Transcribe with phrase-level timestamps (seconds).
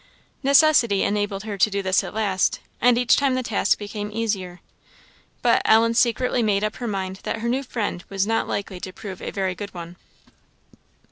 [0.41, 4.59] Necessity enabled her to do this at last, and each time the task became easier;
[5.43, 8.91] but Ellen secretly made up her mind that her new friend was not likely to
[8.93, 9.97] prove a very good one.